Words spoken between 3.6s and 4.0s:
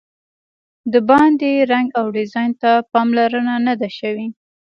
نه ده